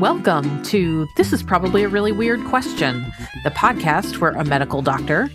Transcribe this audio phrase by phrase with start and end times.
[0.00, 3.12] Welcome to This is Probably a Really Weird Question,
[3.42, 5.28] the podcast where a medical doctor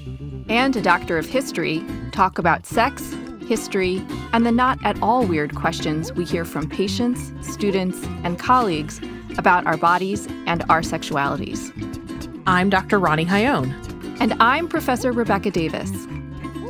[0.47, 3.13] and a doctor of history talk about sex,
[3.45, 4.01] history,
[4.31, 9.01] and the not at all weird questions we hear from patients, students, and colleagues
[9.37, 11.73] about our bodies and our sexualities.
[12.47, 12.99] I'm Dr.
[12.99, 13.69] Ronnie Hayon.
[14.21, 15.91] And I'm Professor Rebecca Davis.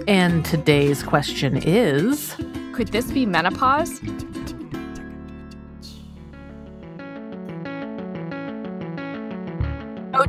[0.07, 2.35] And today's question is
[2.71, 4.01] Could this be menopause?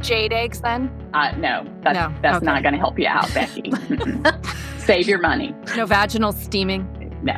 [0.04, 0.90] Jade eggs then?
[1.14, 2.14] Uh, no, that's, no.
[2.22, 2.46] that's okay.
[2.46, 3.72] not going to help you out, Becky.
[4.78, 5.54] Save your money.
[5.76, 6.86] No vaginal steaming?
[7.22, 7.34] No.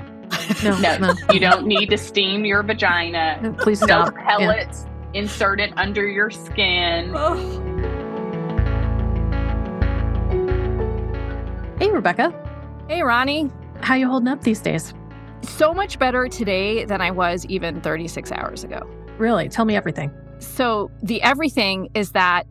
[0.62, 1.14] No, no, no.
[1.32, 3.54] you don't need to steam your vagina.
[3.58, 4.14] Please stop.
[4.14, 5.20] No pellets yeah.
[5.20, 7.14] inserted under your skin.
[11.78, 12.32] Hey, Rebecca.
[12.88, 13.50] Hey, Ronnie.
[13.82, 14.94] How you holding up these days?
[15.42, 18.80] So much better today than I was even 36 hours ago.
[19.18, 19.50] Really?
[19.50, 20.10] Tell me everything.
[20.38, 22.46] So the everything is that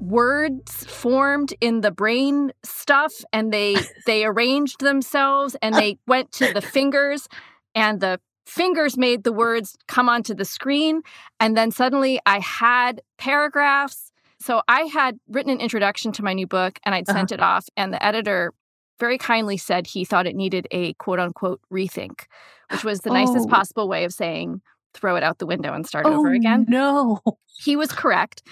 [0.00, 6.52] words formed in the brain stuff and they they arranged themselves and they went to
[6.52, 7.28] the fingers
[7.74, 11.02] and the fingers made the words come onto the screen
[11.38, 16.46] and then suddenly I had paragraphs so I had written an introduction to my new
[16.46, 17.18] book and I'd uh-huh.
[17.18, 18.52] sent it off and the editor
[18.98, 22.24] very kindly said he thought it needed a quote unquote rethink
[22.70, 23.14] which was the oh.
[23.14, 24.62] nicest possible way of saying
[24.94, 26.66] throw it out the window and start oh, over again.
[26.68, 27.20] No.
[27.46, 28.42] He was correct.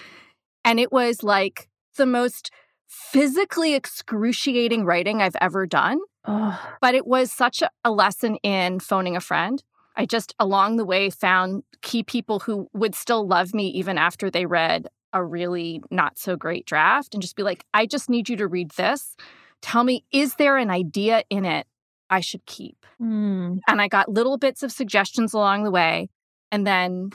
[0.69, 1.67] And it was like
[1.97, 2.51] the most
[2.87, 5.97] physically excruciating writing I've ever done.
[6.25, 9.63] But it was such a lesson in phoning a friend.
[9.95, 14.29] I just along the way found key people who would still love me even after
[14.29, 18.29] they read a really not so great draft and just be like, I just need
[18.29, 19.15] you to read this.
[19.63, 21.65] Tell me, is there an idea in it
[22.11, 22.85] I should keep?
[23.01, 23.57] Mm.
[23.67, 26.09] And I got little bits of suggestions along the way.
[26.51, 27.09] And then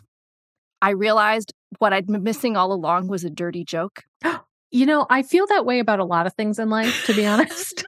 [0.82, 4.04] I realized what I'd been missing all along was a dirty joke.
[4.70, 7.24] You know, I feel that way about a lot of things in life, to be
[7.24, 7.86] honest.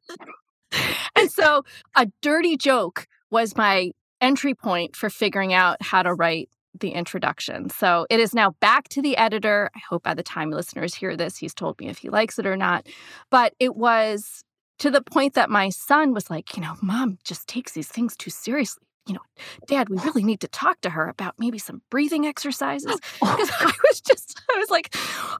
[1.16, 1.64] and so
[1.96, 6.48] a dirty joke was my entry point for figuring out how to write
[6.78, 7.70] the introduction.
[7.70, 9.68] So it is now back to the editor.
[9.74, 12.46] I hope by the time listeners hear this, he's told me if he likes it
[12.46, 12.86] or not.
[13.32, 14.44] But it was
[14.78, 18.16] to the point that my son was like, you know, mom just takes these things
[18.16, 19.20] too seriously you know,
[19.66, 22.98] Dad, we really need to talk to her about maybe some breathing exercises.
[23.20, 24.94] Because I was just, I was like,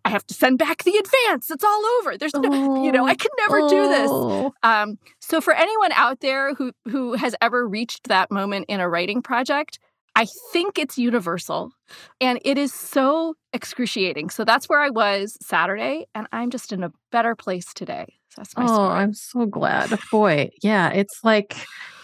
[0.04, 1.50] I have to send back the advance.
[1.50, 2.18] It's all over.
[2.18, 3.68] There's no, you know, I can never oh.
[3.68, 4.10] do this.
[4.10, 4.54] Oh.
[4.62, 8.88] Um, so for anyone out there who who has ever reached that moment in a
[8.88, 9.78] writing project,
[10.16, 11.72] I think it's universal
[12.20, 14.30] and it is so excruciating.
[14.30, 18.06] So that's where I was Saturday, and I'm just in a better place today.
[18.30, 18.94] So that's my oh, story.
[18.94, 19.98] I'm so glad.
[20.10, 21.54] Boy, yeah, it's like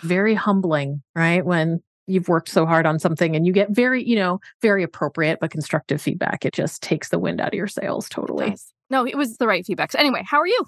[0.03, 1.45] very humbling, right?
[1.45, 5.39] When you've worked so hard on something and you get very, you know, very appropriate
[5.41, 6.45] but constructive feedback.
[6.45, 8.57] It just takes the wind out of your sails totally.
[8.91, 9.93] No, it was the right feedback.
[9.93, 10.65] So anyway, how are you?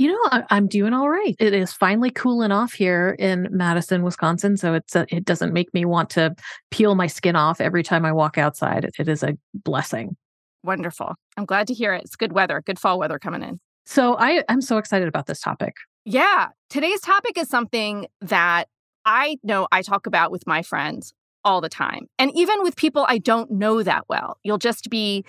[0.00, 0.18] You know,
[0.48, 1.36] I, am doing all right.
[1.38, 4.56] It is finally cooling off here in Madison, Wisconsin.
[4.56, 6.34] So it's a, it doesn't make me want to
[6.70, 8.86] peel my skin off every time I walk outside.
[8.86, 10.16] it, it is a blessing.
[10.64, 11.16] Wonderful.
[11.36, 12.04] I'm glad to hear it.
[12.04, 13.60] It's good weather, good fall weather coming in.
[13.84, 15.74] So I, I'm so excited about this topic.
[16.06, 16.48] Yeah.
[16.70, 18.68] Today's topic is something that
[19.04, 21.12] I know I talk about with my friends
[21.44, 22.06] all the time.
[22.18, 24.38] And even with people I don't know that well.
[24.44, 25.26] You'll just be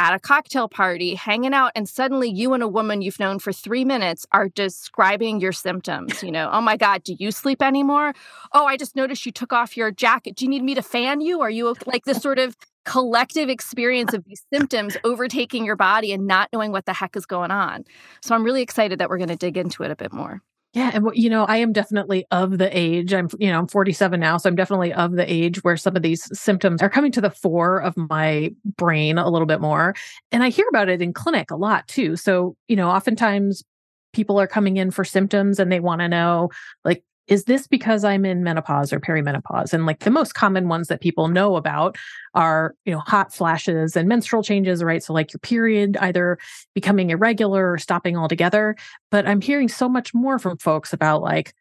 [0.00, 3.52] at a cocktail party, hanging out, and suddenly you and a woman you've known for
[3.52, 6.22] three minutes are describing your symptoms.
[6.22, 8.14] You know, oh my God, do you sleep anymore?
[8.54, 10.36] Oh, I just noticed you took off your jacket.
[10.36, 11.42] Do you need me to fan you?
[11.42, 12.56] Are you like this sort of
[12.86, 17.26] collective experience of these symptoms overtaking your body and not knowing what the heck is
[17.26, 17.84] going on?
[18.22, 20.40] So I'm really excited that we're going to dig into it a bit more.
[20.72, 23.12] Yeah, and you know, I am definitely of the age.
[23.12, 26.02] I'm, you know, I'm 47 now, so I'm definitely of the age where some of
[26.02, 29.94] these symptoms are coming to the fore of my brain a little bit more.
[30.30, 32.14] And I hear about it in clinic a lot too.
[32.16, 33.64] So, you know, oftentimes
[34.12, 36.50] people are coming in for symptoms and they want to know
[36.84, 39.72] like is this because I'm in menopause or perimenopause?
[39.72, 41.96] And like the most common ones that people know about
[42.34, 45.02] are, you know, hot flashes and menstrual changes, right?
[45.02, 46.38] So like your period either
[46.74, 48.74] becoming irregular or stopping altogether.
[49.12, 51.54] But I'm hearing so much more from folks about like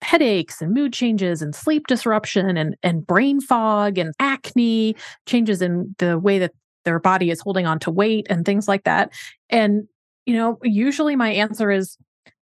[0.00, 4.96] headaches and mood changes and sleep disruption and and brain fog and acne,
[5.26, 6.52] changes in the way that
[6.86, 9.12] their body is holding on to weight and things like that.
[9.50, 9.86] And
[10.24, 11.98] you know, usually my answer is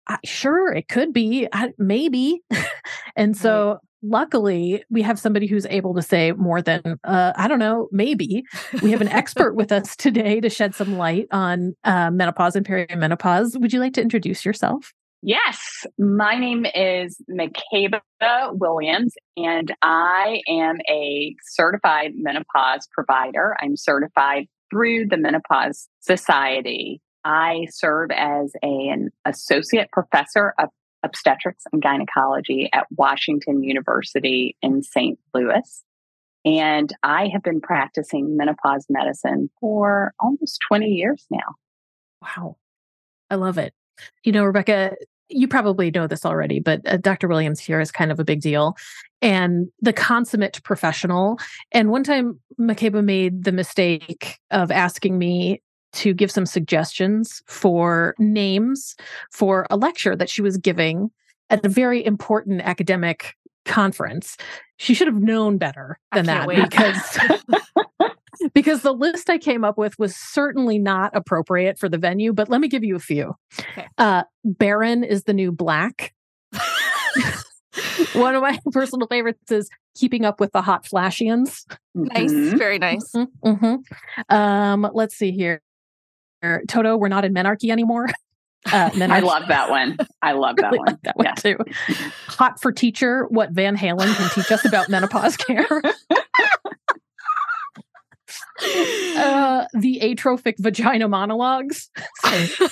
[0.09, 2.43] I, sure, it could be, I, maybe.
[3.17, 3.79] and so, right.
[4.03, 8.45] luckily, we have somebody who's able to say more than, uh, I don't know, maybe.
[8.83, 12.67] We have an expert with us today to shed some light on uh, menopause and
[12.67, 13.59] perimenopause.
[13.59, 14.93] Would you like to introduce yourself?
[15.27, 18.03] Yes, my name is Makeba
[18.53, 23.56] Williams, and I am a certified menopause provider.
[23.62, 27.01] I'm certified through the Menopause Society.
[27.25, 30.69] I serve as a, an associate professor of
[31.03, 35.19] obstetrics and gynecology at Washington University in St.
[35.35, 35.85] Louis.
[36.44, 41.55] And I have been practicing menopause medicine for almost 20 years now.
[42.23, 42.56] Wow.
[43.31, 43.73] I love it.
[44.25, 44.94] You know, Rebecca,
[45.29, 47.29] you probably know this already, but uh, Dr.
[47.29, 48.77] Williams here is kind of a big deal
[49.23, 51.38] and the consummate professional.
[51.73, 55.62] And one time, Makeba made the mistake of asking me
[55.94, 58.96] to give some suggestions for names
[59.31, 61.11] for a lecture that she was giving
[61.50, 64.37] at a very important academic conference.
[64.76, 66.62] She should have known better than that wait.
[66.70, 67.19] because
[68.55, 72.49] because the list I came up with was certainly not appropriate for the venue, but
[72.49, 73.35] let me give you a few.
[73.58, 73.87] Okay.
[73.99, 76.12] Uh, Barren is the new black.
[78.14, 81.64] One of my personal favorites is Keeping Up with the Hot Flashians.
[81.94, 82.56] Nice, mm-hmm.
[82.56, 83.11] very nice.
[83.12, 84.35] Mm-hmm, mm-hmm.
[84.35, 85.62] Um, let's see here.
[86.69, 88.08] Toto, we're not in menarche anymore.
[88.73, 89.99] Uh, I love that one.
[90.23, 90.87] I love that one.
[90.87, 91.58] Like that one too.
[92.29, 95.82] Hot for teacher, what Van Halen can teach us about menopause care.
[99.19, 101.91] uh, the atrophic vagina monologues.
[102.23, 102.69] So,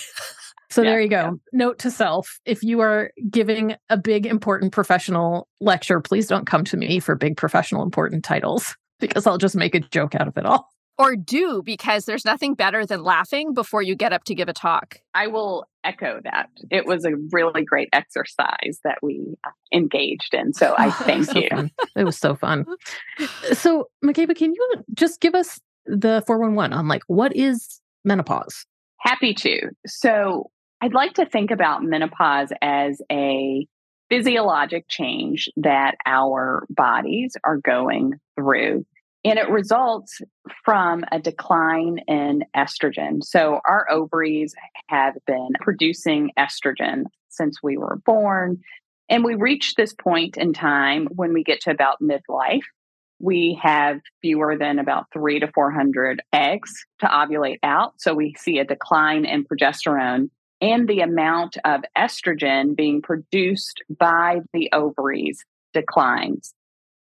[0.70, 1.16] so yeah, there you go.
[1.16, 1.30] Yeah.
[1.52, 6.64] Note to self if you are giving a big, important professional lecture, please don't come
[6.64, 10.38] to me for big, professional, important titles because I'll just make a joke out of
[10.38, 10.71] it all.
[10.98, 14.52] Or do because there's nothing better than laughing before you get up to give a
[14.52, 14.98] talk.
[15.14, 16.50] I will echo that.
[16.70, 20.52] It was a really great exercise that we uh, engaged in.
[20.52, 21.48] So I thank so you.
[21.48, 21.70] Fun.
[21.96, 22.66] It was so fun.
[23.52, 28.66] So, Makeba, can you just give us the 411 on like what is menopause?
[28.98, 29.70] Happy to.
[29.86, 30.50] So,
[30.80, 33.66] I'd like to think about menopause as a
[34.10, 38.84] physiologic change that our bodies are going through.
[39.24, 40.20] And it results
[40.64, 43.22] from a decline in estrogen.
[43.22, 44.54] So, our ovaries
[44.88, 48.60] have been producing estrogen since we were born.
[49.08, 52.62] And we reach this point in time when we get to about midlife.
[53.20, 57.94] We have fewer than about three to 400 eggs to ovulate out.
[57.98, 60.30] So, we see a decline in progesterone
[60.60, 66.54] and the amount of estrogen being produced by the ovaries declines.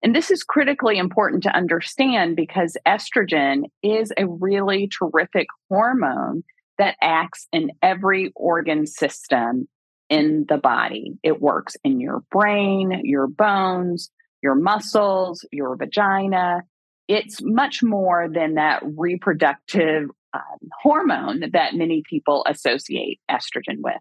[0.02, 6.42] And this is critically important to understand because estrogen is a really terrific hormone
[6.78, 9.68] that acts in every organ system
[10.08, 11.18] in the body.
[11.22, 14.10] It works in your brain, your bones,
[14.42, 16.62] your muscles, your vagina.
[17.06, 24.00] It's much more than that reproductive um, hormone that many people associate estrogen with.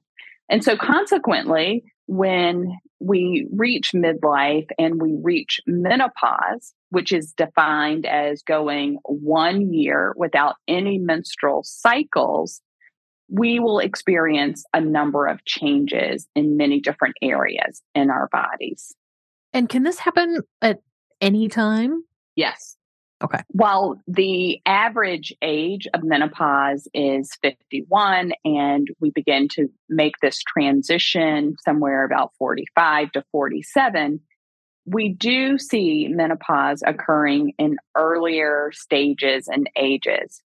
[0.50, 8.42] And so, consequently, when we reach midlife and we reach menopause, which is defined as
[8.42, 12.62] going one year without any menstrual cycles,
[13.30, 18.92] we will experience a number of changes in many different areas in our bodies.
[19.54, 20.80] And can this happen at
[21.22, 22.04] any time?
[22.36, 22.76] Yes.
[23.22, 23.40] Okay.
[23.50, 31.56] While the average age of menopause is 51, and we begin to make this transition
[31.64, 34.22] somewhere about 45 to 47,
[34.86, 40.42] we do see menopause occurring in earlier stages and ages.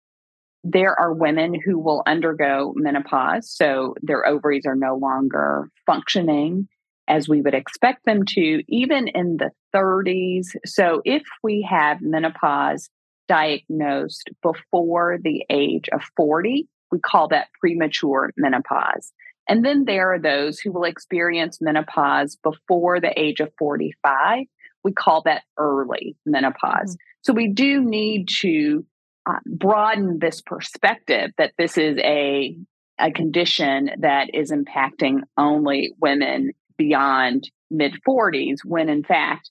[0.62, 6.68] There are women who will undergo menopause, so their ovaries are no longer functioning
[7.10, 10.46] as we would expect them to, even in the 30s.
[10.64, 12.88] So if we have menopause
[13.28, 19.12] diagnosed before the age of 40, we call that premature menopause.
[19.48, 24.44] And then there are those who will experience menopause before the age of 45.
[24.84, 26.94] We call that early menopause.
[26.94, 27.22] Mm-hmm.
[27.22, 28.86] So we do need to
[29.28, 32.56] uh, broaden this perspective that this is a,
[32.98, 39.50] a condition that is impacting only women beyond mid 40s, when in fact,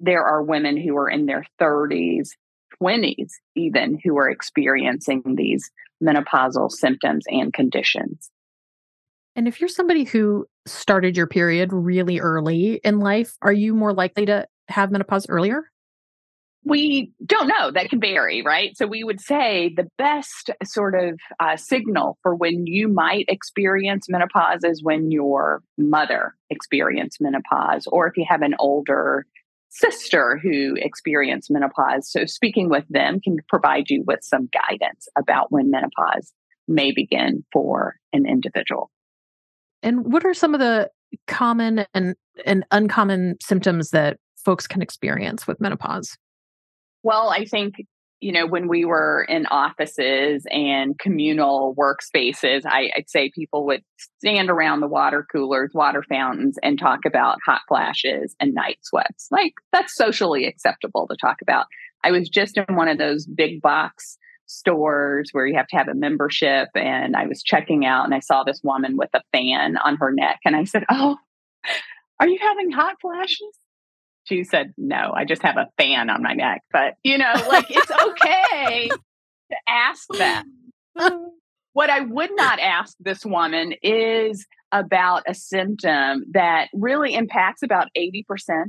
[0.00, 2.30] there are women who are in their 30s,
[2.82, 5.70] 20s, even who are experiencing these
[6.02, 8.30] menopausal symptoms and conditions.
[9.36, 13.92] And if you're somebody who started your period really early in life, are you more
[13.92, 15.70] likely to have menopause earlier?
[16.66, 17.70] We don't know.
[17.70, 18.76] That can vary, right?
[18.76, 24.06] So we would say the best sort of uh, signal for when you might experience
[24.08, 29.26] menopause is when your mother experienced menopause, or if you have an older
[29.68, 32.10] sister who experienced menopause.
[32.10, 36.32] So speaking with them can provide you with some guidance about when menopause
[36.66, 38.90] may begin for an individual.
[39.84, 40.90] And what are some of the
[41.28, 46.16] common and, and uncommon symptoms that folks can experience with menopause?
[47.06, 47.76] Well, I think
[48.20, 53.82] you know, when we were in offices and communal workspaces, I, would say people would
[54.18, 59.28] stand around the water coolers, water fountains, and talk about hot flashes and night sweats.
[59.30, 61.66] Like that's socially acceptable to talk about.
[62.02, 65.88] I was just in one of those big box stores where you have to have
[65.88, 69.76] a membership, and I was checking out and I saw this woman with a fan
[69.76, 70.40] on her neck.
[70.44, 71.18] And I said, Oh,
[72.18, 73.58] are you having hot flashes?
[74.26, 76.62] She said, No, I just have a fan on my neck.
[76.72, 78.88] But, you know, like it's okay
[79.50, 80.44] to ask that.
[81.72, 87.88] what I would not ask this woman is about a symptom that really impacts about
[87.96, 88.24] 80%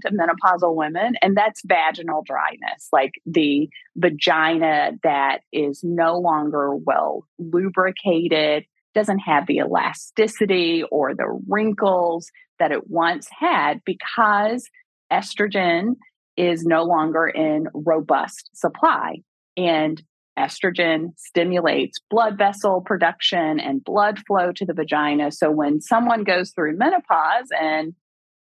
[0.05, 7.25] of menopausal women, and that's vaginal dryness, like the vagina that is no longer well
[7.39, 14.69] lubricated, doesn't have the elasticity or the wrinkles that it once had because
[15.11, 15.95] estrogen
[16.35, 19.21] is no longer in robust supply.
[19.55, 20.01] And
[20.37, 25.31] estrogen stimulates blood vessel production and blood flow to the vagina.
[25.31, 27.95] So when someone goes through menopause and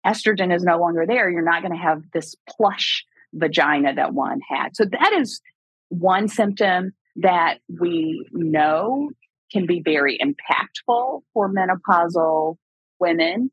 [0.07, 4.41] estrogen is no longer there, you're not going to have this plush vagina that one
[4.49, 4.77] had.
[4.77, 5.41] So that is
[5.89, 9.11] one symptom that we know
[9.53, 12.57] can be very impactful for menopausal
[12.99, 13.51] women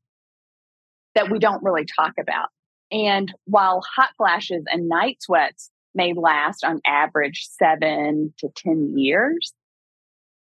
[1.16, 2.50] that we don't really talk about.
[2.94, 9.52] And while hot flashes and night sweats may last on average seven to 10 years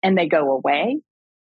[0.03, 1.01] and they go away,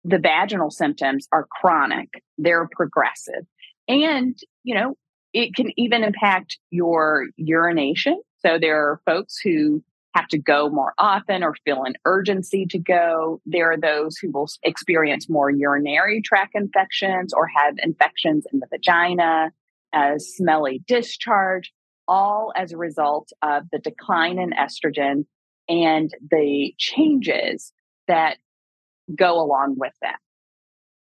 [0.04, 3.44] the vaginal symptoms are chronic, they're progressive.
[3.86, 4.94] And, you know,
[5.34, 8.22] it can even impact your urination.
[8.38, 12.78] So there are folks who have to go more often or feel an urgency to
[12.78, 13.42] go.
[13.44, 18.66] There are those who will experience more urinary tract infections or have infections in the
[18.70, 19.52] vagina
[19.94, 21.72] a smelly discharge,
[22.06, 25.24] all as a result of the decline in estrogen
[25.68, 27.72] and the changes
[28.06, 28.38] that
[29.14, 30.18] go along with that.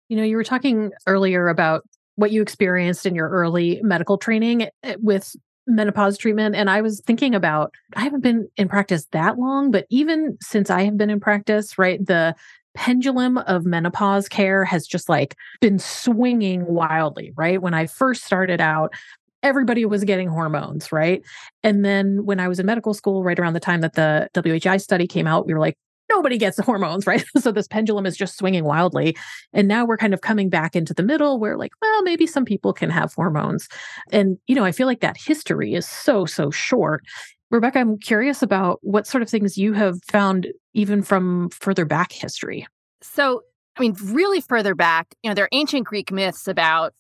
[0.09, 1.83] You know, you were talking earlier about
[2.15, 5.35] what you experienced in your early medical training eh, with
[5.67, 6.55] menopause treatment.
[6.55, 10.71] And I was thinking about, I haven't been in practice that long, but even since
[10.71, 12.35] I have been in practice, right, the
[12.77, 17.61] pendulum of menopause care has just like been swinging wildly, right?
[17.61, 18.95] When I first started out,
[19.43, 21.23] everybody was getting hormones, right?
[21.63, 24.77] And then when I was in medical school, right around the time that the WHI
[24.77, 25.77] study came out, we were like,
[26.09, 27.25] nobody gets hormones, right?
[27.39, 29.17] so this pendulum is just swinging wildly.
[29.53, 32.45] And now we're kind of coming back into the middle where, like, well, maybe some
[32.45, 33.69] people can have hormones.
[34.13, 37.03] And, you know, I feel like that history is so, so short.
[37.51, 42.13] Rebecca, I'm curious about what sort of things you have found even from further back
[42.13, 42.67] history.
[43.03, 43.43] So,
[43.77, 46.93] I mean, really further back, you know, there are ancient Greek myths about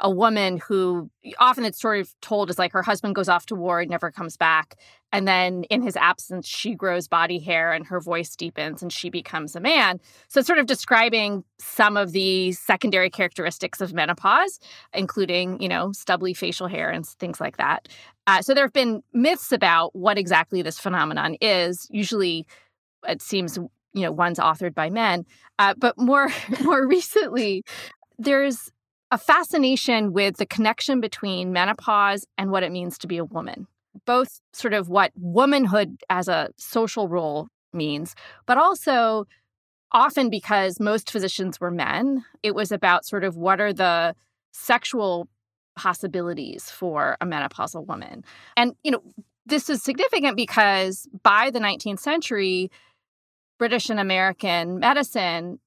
[0.00, 3.54] a woman who often it's sort of told as like her husband goes off to
[3.54, 4.76] war and never comes back.
[5.12, 9.10] And then in his absence, she grows body hair and her voice deepens and she
[9.10, 10.00] becomes a man.
[10.28, 14.58] So sort of describing some of the secondary characteristics of menopause,
[14.92, 17.88] including, you know, stubbly facial hair and things like that.
[18.26, 21.86] Uh, so there have been myths about what exactly this phenomenon is.
[21.90, 22.46] Usually
[23.06, 23.58] it seems
[23.94, 25.26] you know ones authored by men
[25.58, 26.28] uh, but more
[26.62, 27.62] more recently
[28.18, 28.70] there's
[29.12, 33.66] a fascination with the connection between menopause and what it means to be a woman,
[34.06, 38.14] both sort of what womanhood as a social role means,
[38.46, 39.26] but also
[39.92, 44.16] often because most physicians were men, it was about sort of what are the
[44.54, 45.28] sexual
[45.76, 48.24] possibilities for a menopausal woman.
[48.56, 49.02] And, you know,
[49.44, 52.70] this is significant because by the 19th century,
[53.58, 55.60] British and American medicine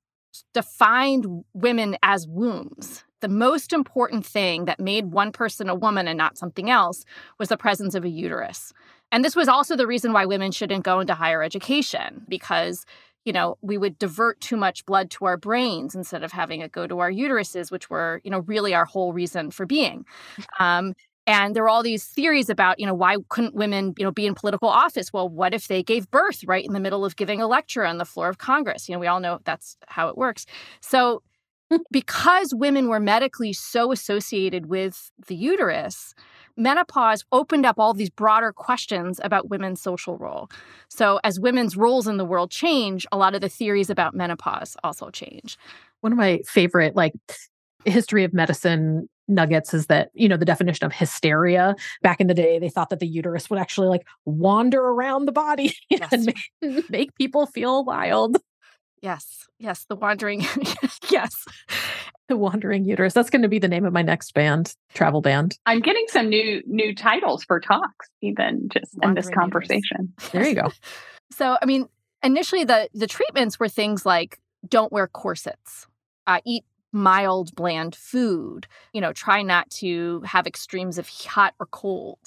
[0.53, 6.15] defined women as wombs the most important thing that made one person a woman and
[6.15, 7.03] not something else
[7.39, 8.71] was the presence of a uterus.
[9.11, 12.85] And this was also the reason why women shouldn't go into higher education because
[13.25, 16.71] you know we would divert too much blood to our brains instead of having it
[16.71, 20.05] go to our uteruses which were you know really our whole reason for being.
[20.59, 20.93] Um,
[21.25, 24.27] and there were all these theories about you know why couldn't women you know be
[24.27, 25.11] in political office?
[25.11, 27.97] Well what if they gave birth right in the middle of giving a lecture on
[27.97, 28.87] the floor of congress?
[28.87, 30.45] You know we all know that's how it works.
[30.79, 31.23] So
[31.91, 36.13] because women were medically so associated with the uterus,
[36.55, 40.49] menopause opened up all these broader questions about women's social role.
[40.89, 44.77] So, as women's roles in the world change, a lot of the theories about menopause
[44.83, 45.57] also change.
[46.01, 47.13] One of my favorite, like,
[47.85, 52.33] history of medicine nuggets is that you know the definition of hysteria back in the
[52.33, 56.09] day they thought that the uterus would actually like wander around the body yes.
[56.11, 56.25] and
[56.61, 58.37] make, make people feel wild
[59.05, 60.41] Yes, yes, the wandering.
[61.11, 61.45] yes.
[62.27, 63.13] The Wandering Uterus.
[63.13, 65.59] That's going to be the name of my next band, travel band.
[65.67, 70.11] I'm getting some new new titles for talks, even just Wandering in this conversation.
[70.17, 70.31] Uterus.
[70.31, 70.71] There you go.
[71.31, 71.87] so, I mean,
[72.23, 75.85] initially the the treatments were things like don't wear corsets,
[76.25, 78.65] uh, eat mild, bland food.
[78.91, 82.17] You know, try not to have extremes of hot or cold.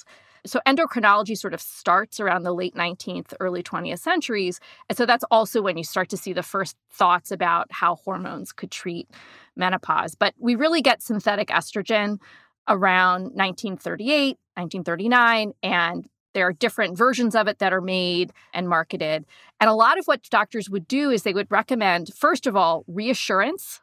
[0.49, 4.59] So endocrinology sort of starts around the late 19th, early 20th centuries.
[4.89, 8.51] And so that's also when you start to see the first thoughts about how hormones
[8.51, 9.09] could treat
[9.55, 10.15] menopause.
[10.15, 12.19] But we really get synthetic estrogen
[12.67, 19.25] around 1938, 1939, and there are different versions of it that are made and marketed.
[19.59, 22.83] And a lot of what doctors would do is they would recommend, first of all,
[22.87, 23.81] reassurance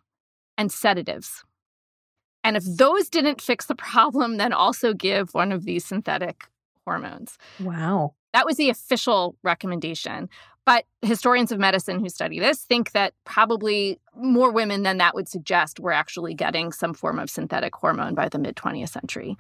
[0.57, 1.45] and sedatives.
[2.45, 6.45] And if those didn't fix the problem, then also give one of these synthetic
[6.87, 7.37] hormones.
[7.61, 8.15] Wow.
[8.33, 10.29] That was the official recommendation.
[10.65, 15.29] But historians of medicine who study this think that probably more women than that would
[15.29, 19.37] suggest were actually getting some form of synthetic hormone by the mid 20th century.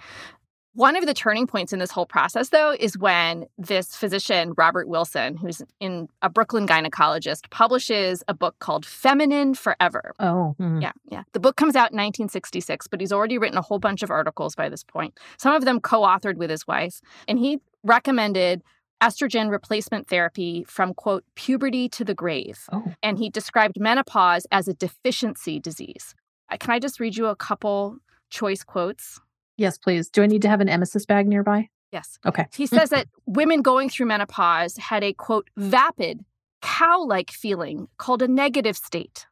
[0.77, 4.89] One of the turning points in this whole process, though, is when this physician, Robert
[4.89, 10.13] Wilson, who's in a Brooklyn gynecologist, publishes a book called Feminine Forever.
[10.21, 10.83] Oh, mm-hmm.
[10.83, 11.23] yeah, yeah.
[11.33, 14.55] The book comes out in 1966, but he's already written a whole bunch of articles
[14.55, 17.01] by this point, some of them co authored with his wife.
[17.27, 18.63] And he recommended
[19.03, 22.69] estrogen replacement therapy from, quote, puberty to the grave.
[22.71, 22.93] Oh.
[23.03, 26.15] And he described menopause as a deficiency disease.
[26.61, 27.97] Can I just read you a couple
[28.29, 29.21] choice quotes?
[29.57, 30.09] Yes, please.
[30.09, 31.69] Do I need to have an emesis bag nearby?
[31.93, 32.19] Yes.
[32.27, 32.47] Okay.
[32.55, 36.25] He says that women going through menopause had a quote, vapid,
[36.63, 39.27] cow like feeling called a negative state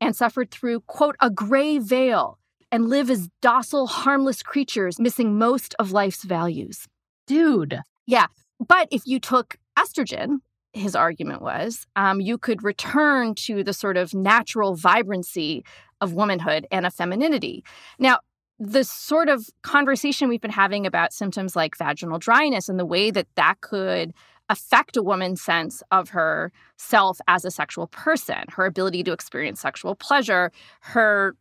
[0.00, 2.38] and suffered through, quote, a gray veil
[2.72, 6.86] and live as docile, harmless creatures, missing most of life's values.
[7.26, 7.80] Dude.
[8.06, 8.26] Yeah.
[8.66, 10.38] But if you took estrogen,
[10.72, 15.64] his argument was, um, you could return to the sort of natural vibrancy
[16.00, 17.64] of womanhood and of femininity.
[17.98, 18.20] Now,
[18.60, 23.10] the sort of conversation we've been having about symptoms like vaginal dryness and the way
[23.10, 24.12] that that could
[24.50, 29.94] affect a woman's sense of herself as a sexual person, her ability to experience sexual
[29.94, 31.36] pleasure, her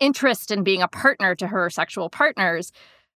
[0.00, 2.72] interest in being a partner to her sexual partners,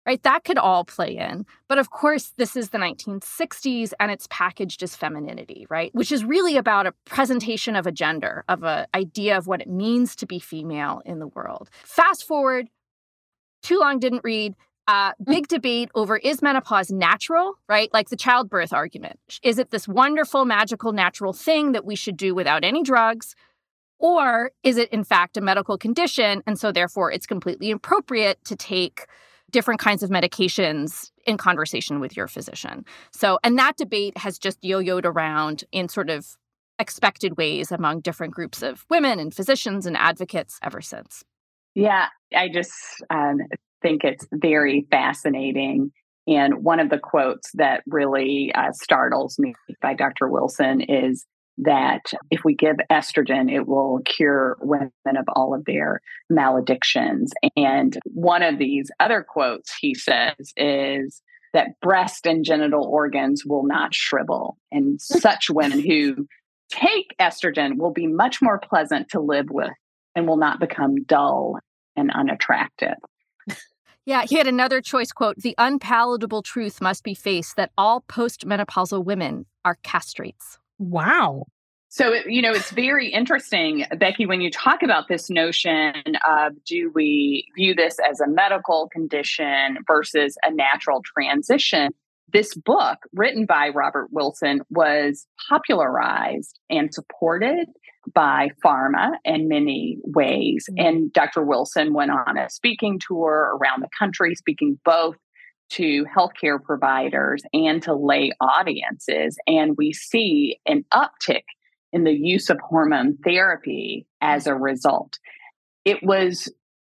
[0.04, 0.22] right?
[0.22, 1.44] That could all play in.
[1.68, 5.94] But of course, this is the 1960s and it's packaged as femininity, right?
[5.94, 9.68] Which is really about a presentation of a gender, of an idea of what it
[9.68, 11.68] means to be female in the world.
[11.84, 12.68] Fast forward
[13.62, 14.54] too long didn't read.
[14.86, 15.26] Uh, mm.
[15.26, 17.92] big debate over is menopause natural, right?
[17.92, 19.20] Like the childbirth argument.
[19.42, 23.34] Is it this wonderful, magical, natural thing that we should do without any drugs?
[23.98, 26.42] Or is it, in fact, a medical condition?
[26.46, 29.06] And so, therefore, it's completely appropriate to take
[29.50, 32.84] different kinds of medications in conversation with your physician.
[33.12, 36.36] So, and that debate has just yo yoed around in sort of
[36.78, 41.24] expected ways among different groups of women and physicians and advocates ever since.
[41.78, 42.74] Yeah, I just
[43.08, 43.38] um,
[43.82, 45.92] think it's very fascinating.
[46.26, 50.26] And one of the quotes that really uh, startles me by Dr.
[50.26, 51.24] Wilson is
[51.58, 57.32] that if we give estrogen, it will cure women of all of their maledictions.
[57.56, 61.22] And one of these other quotes he says is
[61.54, 64.58] that breast and genital organs will not shrivel.
[64.72, 66.26] And such women who
[66.70, 69.70] take estrogen will be much more pleasant to live with
[70.16, 71.60] and will not become dull
[71.98, 72.96] and unattractive.
[74.08, 79.04] Yeah, he had another choice quote The unpalatable truth must be faced that all postmenopausal
[79.04, 80.56] women are castrates.
[80.78, 81.44] Wow.
[81.90, 85.92] So, you know, it's very interesting, Becky, when you talk about this notion
[86.26, 91.92] of do we view this as a medical condition versus a natural transition?
[92.32, 97.68] This book, written by Robert Wilson, was popularized and supported
[98.12, 100.66] by pharma in many ways.
[100.70, 100.86] Mm-hmm.
[100.86, 101.42] And Dr.
[101.42, 105.16] Wilson went on a speaking tour around the country, speaking both
[105.70, 109.38] to healthcare providers and to lay audiences.
[109.46, 111.44] And we see an uptick
[111.92, 115.18] in the use of hormone therapy as a result.
[115.84, 116.52] It was,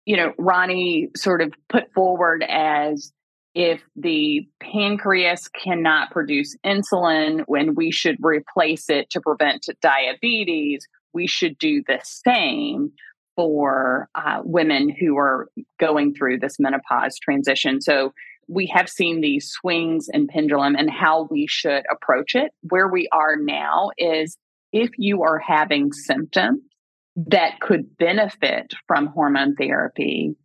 [0.05, 3.11] you know, Ronnie sort of put forward as
[3.55, 11.27] if the pancreas cannot produce insulin when we should replace it to prevent diabetes we
[11.27, 12.91] should do the same
[13.35, 15.47] for uh, women who are
[15.79, 17.79] going through this menopause transition.
[17.81, 18.13] So
[18.49, 22.51] we have seen these swings and pendulum and how we should approach it.
[22.63, 24.37] Where we are now is
[24.73, 26.61] if you are having symptoms
[27.15, 30.35] that could benefit from hormone therapy,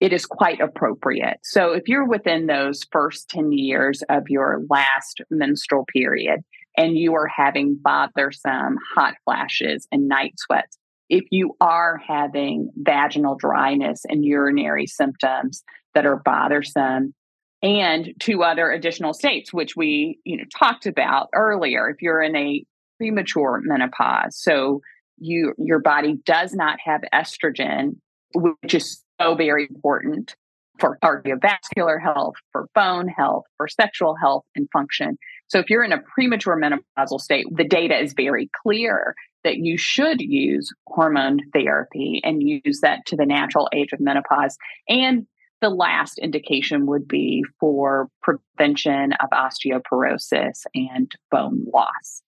[0.00, 1.38] it is quite appropriate.
[1.42, 6.40] So if you're within those first 10 years of your last menstrual period
[6.76, 13.36] and you are having bothersome hot flashes and night sweats, if you are having vaginal
[13.36, 15.62] dryness and urinary symptoms
[15.94, 17.14] that are bothersome
[17.62, 22.36] and two other additional states which we you know talked about earlier if you're in
[22.36, 22.64] a
[22.98, 24.80] premature menopause so
[25.18, 27.96] you your body does not have estrogen
[28.34, 30.36] which is so very important
[30.78, 35.16] for cardiovascular health for bone health for sexual health and function
[35.48, 39.78] so if you're in a premature menopausal state the data is very clear that you
[39.78, 44.56] should use hormone therapy and use that to the natural age of menopause
[44.88, 45.26] and
[45.60, 52.22] the last indication would be for prevention of osteoporosis and bone loss.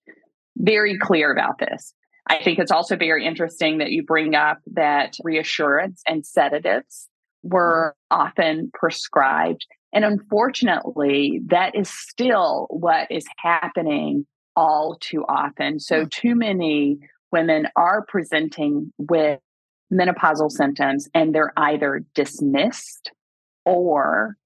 [0.56, 1.92] Very clear about this.
[2.26, 7.08] I think it's also very interesting that you bring up that reassurance and sedatives
[7.42, 9.66] were often prescribed.
[9.92, 15.80] And unfortunately, that is still what is happening all too often.
[15.80, 16.08] So, hmm.
[16.10, 16.98] too many
[17.30, 19.40] women are presenting with
[19.92, 23.12] menopausal symptoms and they're either dismissed
[23.64, 24.36] or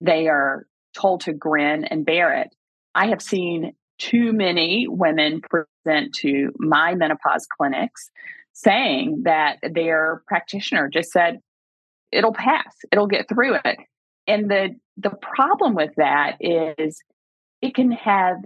[0.00, 2.48] they are told to grin and bear it.
[2.94, 8.10] I have seen too many women present to my menopause clinics
[8.52, 11.40] saying that their practitioner just said,
[12.10, 13.78] it'll pass, it'll get through it.
[14.26, 17.02] And the, the problem with that is
[17.62, 18.36] it can have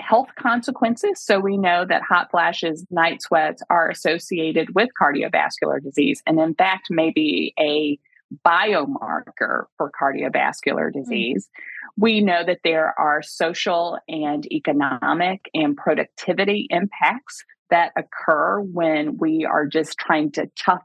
[0.00, 1.20] health consequences.
[1.22, 6.22] So we know that hot flashes, night sweats are associated with cardiovascular disease.
[6.26, 7.98] And in fact, maybe a
[8.46, 11.00] biomarker for cardiovascular hmm.
[11.00, 11.46] disease.
[11.46, 12.02] Mm-hmm.
[12.02, 19.44] We know that there are social and economic and productivity impacts that occur when we
[19.44, 20.84] are just trying to tough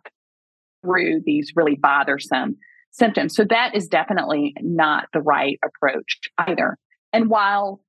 [0.84, 2.58] through these really bothersome
[2.93, 3.36] symptoms.
[3.36, 6.77] So that is definitely not the right approach either.
[7.12, 7.82] And while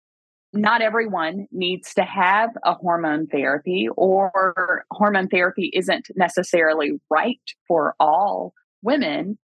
[0.52, 7.94] not everyone needs to have a hormone therapy or hormone therapy isn't necessarily right for
[8.00, 9.38] all women,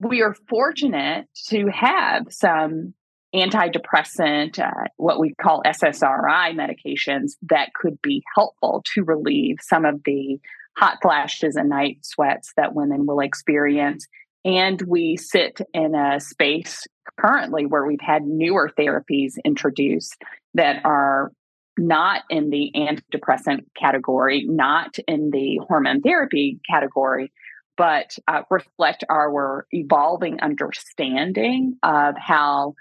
[0.00, 2.94] we are fortunate to have some
[3.34, 10.00] antidepressant, uh, what we call SSRI medications that could be helpful to relieve some of
[10.04, 10.38] the
[10.76, 14.06] hot flashes and night sweats that women will experience.
[14.44, 16.86] And we sit in a space
[17.18, 20.16] currently where we've had newer therapies introduced
[20.54, 21.32] that are
[21.78, 27.32] not in the antidepressant category, not in the hormone therapy category,
[27.76, 32.74] but uh, reflect our evolving understanding of how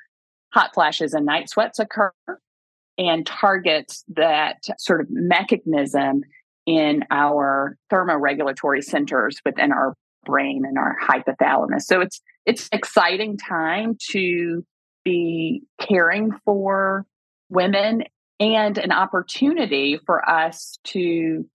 [0.53, 2.11] hot flashes and night sweats occur
[2.97, 6.21] and targets that sort of mechanism
[6.65, 11.81] in our thermoregulatory centers within our brain and our hypothalamus.
[11.81, 14.65] So it's it's an exciting time to
[15.03, 17.05] be caring for
[17.49, 18.03] women
[18.39, 21.45] and an opportunity for us to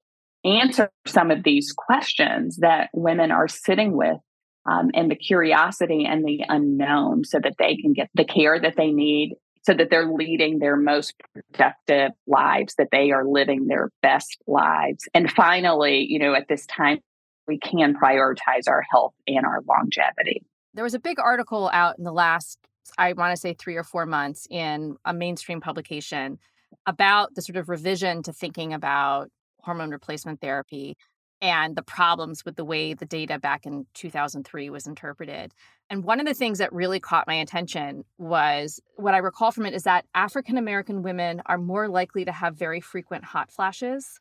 [0.44, 4.18] answer some of these questions that women are sitting with
[4.66, 8.74] um, and the curiosity and the unknown so that they can get the care that
[8.76, 13.90] they need so that they're leading their most productive lives that they are living their
[14.02, 16.98] best lives and finally you know at this time
[17.46, 20.42] we can prioritize our health and our longevity
[20.74, 22.58] there was a big article out in the last
[22.98, 26.38] i want to say three or four months in a mainstream publication
[26.86, 29.28] about the sort of revision to thinking about
[29.62, 30.96] hormone replacement therapy
[31.42, 35.52] and the problems with the way the data back in 2003 was interpreted.
[35.90, 39.66] And one of the things that really caught my attention was what I recall from
[39.66, 44.18] it is that African American women are more likely to have very frequent hot flashes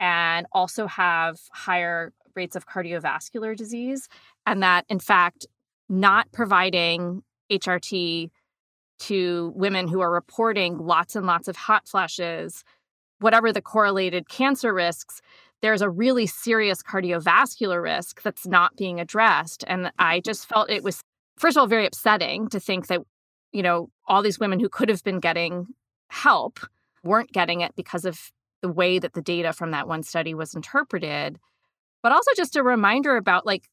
[0.00, 4.08] and also have higher rates of cardiovascular disease.
[4.46, 5.46] And that, in fact,
[5.88, 8.30] not providing HRT
[9.00, 12.64] to women who are reporting lots and lots of hot flashes
[13.20, 15.20] whatever the correlated cancer risks,
[15.60, 19.64] there's a really serious cardiovascular risk that's not being addressed.
[19.66, 21.02] And I just felt it was,
[21.36, 23.00] first of all, very upsetting to think that,
[23.52, 25.66] you know, all these women who could have been getting
[26.10, 26.60] help
[27.02, 28.30] weren't getting it because of
[28.62, 31.38] the way that the data from that one study was interpreted.
[32.02, 33.68] But also just a reminder about like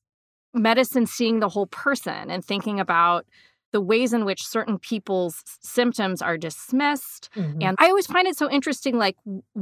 [0.53, 3.25] medicine seeing the whole person and thinking about
[3.71, 7.29] the ways in which certain people's symptoms are dismissed.
[7.35, 7.61] Mm-hmm.
[7.61, 9.17] And I always find it so interesting, like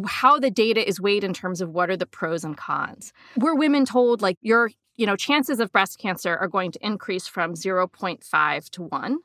[0.06, 3.12] how the data is weighed in terms of what are the pros and cons.
[3.38, 7.28] Were women told, like, your you know, chances of breast cancer are going to increase
[7.28, 9.18] from 0.5 to 1.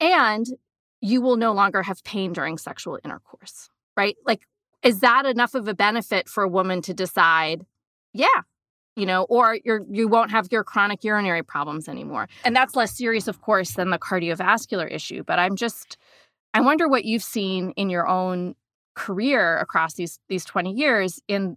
[0.00, 0.46] And
[1.00, 4.16] you will no longer have pain during sexual intercourse, right?
[4.26, 4.46] Like,
[4.82, 7.64] is that enough of a benefit for a woman to decide,
[8.12, 8.42] yeah,
[8.96, 12.28] you know, or you're you won't have your chronic urinary problems anymore.
[12.44, 15.22] And that's less serious, of course, than the cardiovascular issue.
[15.24, 15.96] But I'm just
[16.54, 18.54] I wonder what you've seen in your own
[18.94, 21.56] career across these these 20 years in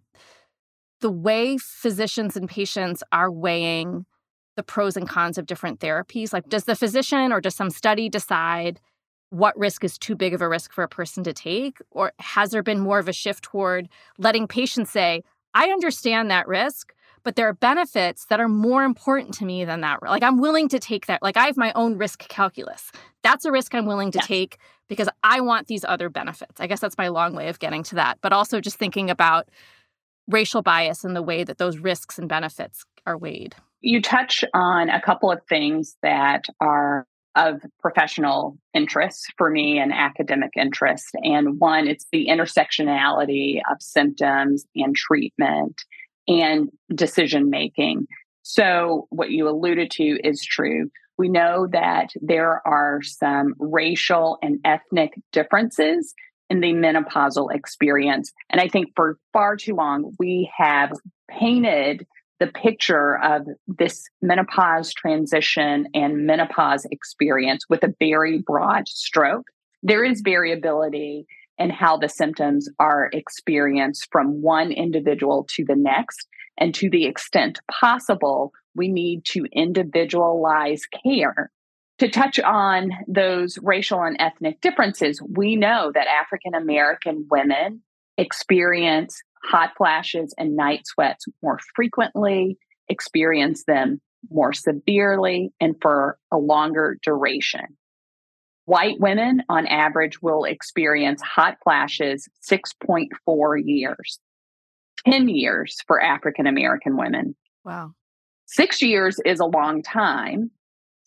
[1.01, 4.05] the way physicians and patients are weighing
[4.55, 6.33] the pros and cons of different therapies?
[6.33, 8.79] Like, does the physician or does some study decide
[9.29, 11.79] what risk is too big of a risk for a person to take?
[11.91, 15.23] Or has there been more of a shift toward letting patients say,
[15.55, 19.81] I understand that risk, but there are benefits that are more important to me than
[19.81, 20.03] that.
[20.03, 21.23] Like I'm willing to take that.
[21.23, 22.91] Like I have my own risk calculus.
[23.23, 24.27] That's a risk I'm willing to yes.
[24.27, 26.59] take because I want these other benefits.
[26.59, 28.19] I guess that's my long way of getting to that.
[28.21, 29.49] But also just thinking about
[30.27, 33.55] racial bias and the way that those risks and benefits are weighed.
[33.81, 39.93] You touch on a couple of things that are of professional interest for me and
[39.93, 41.09] academic interest.
[41.23, 45.81] And one, it's the intersectionality of symptoms and treatment
[46.27, 48.07] and decision making.
[48.41, 50.89] So, what you alluded to is true.
[51.17, 56.13] We know that there are some racial and ethnic differences
[56.49, 58.31] in the menopausal experience.
[58.49, 60.91] And I think for far too long, we have
[61.29, 62.05] painted
[62.39, 69.47] the picture of this menopause transition and menopause experience with a very broad stroke.
[69.83, 76.27] There is variability in how the symptoms are experienced from one individual to the next.
[76.57, 81.51] And to the extent possible, we need to individualize care.
[81.99, 87.81] To touch on those racial and ethnic differences, we know that African American women
[88.17, 92.57] experience hot flashes and night sweats more frequently,
[92.89, 97.77] experience them more severely, and for a longer duration.
[98.65, 104.19] White women, on average, will experience hot flashes 6.4 years,
[105.05, 107.35] 10 years for African American women.
[107.63, 107.91] Wow.
[108.47, 110.49] Six years is a long time.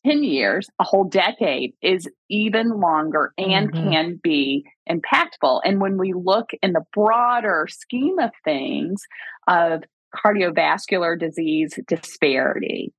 [0.06, 3.90] 10 years, a whole decade, is even longer and mm-hmm.
[3.90, 5.60] can be impactful.
[5.64, 9.02] And when we look in the broader scheme of things
[9.46, 9.82] of
[10.14, 12.92] cardiovascular disease disparity,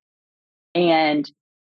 [0.76, 1.30] and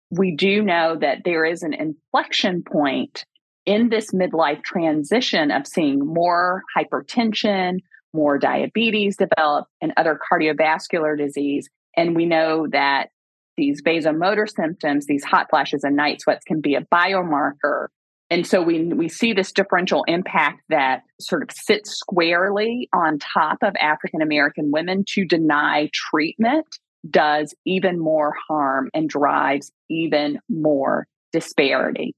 [0.09, 3.25] we do know that there is an inflection point
[3.65, 7.79] in this midlife transition of seeing more hypertension,
[8.13, 11.69] more diabetes develop, and other cardiovascular disease.
[11.95, 13.09] And we know that
[13.57, 17.87] these vasomotor symptoms, these hot flashes and night sweats can be a biomarker.
[18.29, 23.57] And so we, we see this differential impact that sort of sits squarely on top
[23.61, 26.65] of African American women to deny treatment
[27.09, 32.15] does even more harm and drives even more disparity.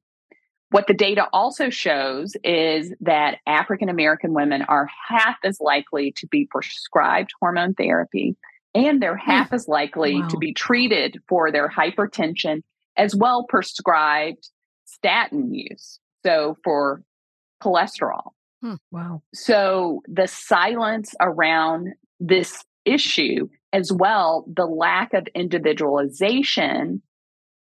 [0.72, 6.28] What the data also shows is that African American women are half as likely to
[6.28, 8.36] be prescribed hormone therapy
[8.74, 9.30] and they're hmm.
[9.32, 10.28] half as likely wow.
[10.28, 12.62] to be treated for their hypertension
[12.98, 14.50] as well prescribed
[14.86, 17.04] statin use so for
[17.62, 18.76] cholesterol hmm.
[18.92, 27.02] wow so the silence around this issue as well the lack of individualization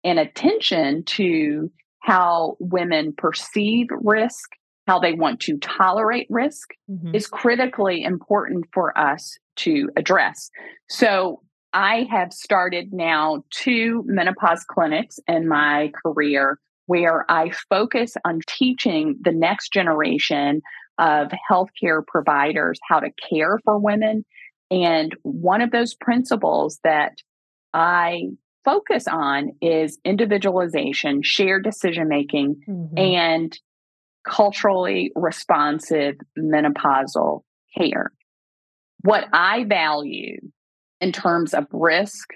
[0.05, 4.51] and attention to how women perceive risk
[4.87, 7.15] how they want to tolerate risk mm-hmm.
[7.15, 10.51] is critically important for us to address.
[10.89, 11.43] So
[11.73, 19.17] I have started now two menopause clinics in my career where I focus on teaching
[19.21, 20.63] the next generation
[20.99, 24.25] of healthcare providers how to care for women.
[24.71, 27.13] And one of those principles that
[27.75, 28.23] I
[28.65, 32.99] focus on is individualization, shared decision making, mm-hmm.
[32.99, 33.59] and
[34.27, 37.43] culturally responsive menopausal
[37.77, 38.13] care.
[39.03, 40.39] What I value
[41.01, 42.31] in terms of risk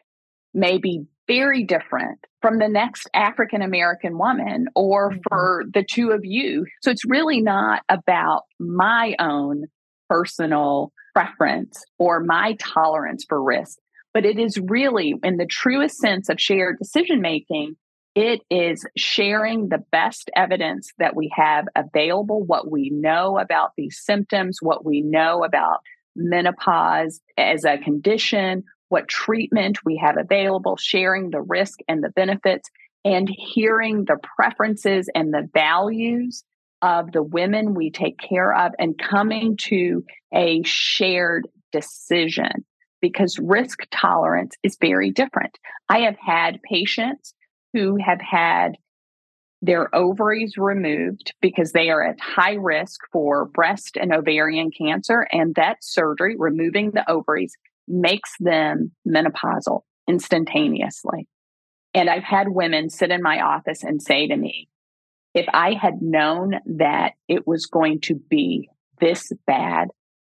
[0.55, 5.21] may be very different from the next African American woman or mm-hmm.
[5.29, 6.67] for the two of you.
[6.83, 9.65] So it's really not about my own
[10.09, 13.79] personal preference or my tolerance for risk,
[14.13, 17.77] but it is really, in the truest sense of shared decision making,
[18.15, 23.99] it is sharing the best evidence that we have available, what we know about these
[24.03, 25.81] symptoms, what we know about
[26.17, 32.69] menopause as a condition, what treatment we have available, sharing the risk and the benefits,
[33.05, 36.45] and hearing the preferences and the values
[36.83, 42.65] of the women we take care of and coming to a shared decision
[43.01, 45.59] because risk tolerance is very different.
[45.89, 47.35] I have had patients
[47.73, 48.77] who have had
[49.63, 55.27] their ovaries removed because they are at high risk for breast and ovarian cancer.
[55.31, 57.55] And that surgery, removing the ovaries,
[57.87, 61.29] makes them menopausal instantaneously.
[61.95, 64.69] And I've had women sit in my office and say to me,
[65.33, 68.69] if I had known that it was going to be
[69.01, 69.89] this bad,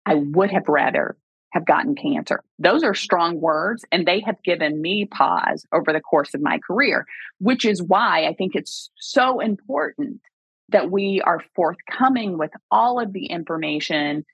[0.06, 1.18] I would have rather
[1.52, 2.44] have gotten cancer.
[2.60, 6.60] Those are strong words, and they have given me pause over the course of my
[6.60, 7.06] career,
[7.40, 10.22] which is why I think it's so important
[10.70, 14.26] that we are forthcoming with all of the information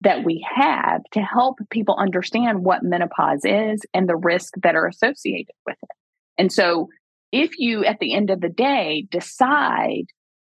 [0.00, 4.86] that we have to help people understand what menopause is and the risks that are
[4.86, 5.96] associated with it.
[6.36, 6.88] And so,
[7.32, 10.06] if you at the end of the day decide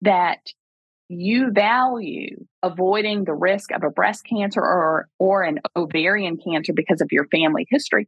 [0.02, 0.40] that
[1.08, 7.02] you value avoiding the risk of a breast cancer or or an ovarian cancer because
[7.02, 8.08] of your family history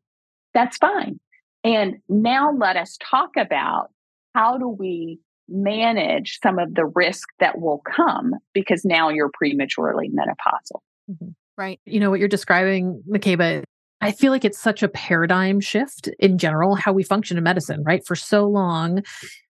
[0.54, 1.20] that's fine
[1.64, 3.90] and now let us talk about
[4.34, 10.10] how do we manage some of the risk that will come because now you're prematurely
[10.10, 10.80] menopausal
[11.10, 11.30] mm-hmm.
[11.58, 13.64] right you know what you're describing Makeba
[14.00, 17.84] I feel like it's such a paradigm shift in general, how we function in medicine,
[17.84, 18.06] right?
[18.06, 19.02] For so long,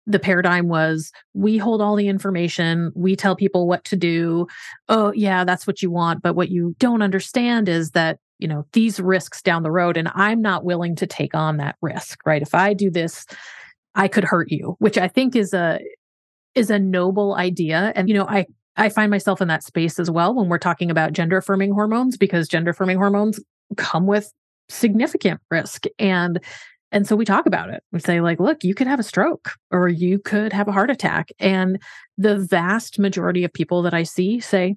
[0.08, 4.48] the paradigm was we hold all the information, we tell people what to do.
[4.88, 6.22] Oh, yeah, that's what you want.
[6.22, 10.10] But what you don't understand is that, you know, these risks down the road, and
[10.13, 12.41] I'm not willing to take on that risk, right?
[12.41, 13.26] If I do this,
[13.96, 15.80] I could hurt you, which I think is a
[16.54, 17.91] is a noble idea.
[17.96, 18.46] And, you know, I
[18.78, 22.18] I find myself in that space as well when we're talking about gender affirming hormones
[22.18, 23.39] because gender affirming hormones
[23.78, 24.32] come with
[24.70, 25.86] significant risk.
[25.98, 26.39] And
[26.91, 27.84] and so we talk about it.
[27.91, 30.89] We say, like, look, you could have a stroke or you could have a heart
[30.89, 31.30] attack.
[31.39, 31.82] And
[32.17, 34.76] the vast majority of people that I see say,